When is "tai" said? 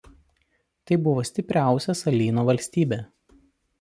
0.91-0.97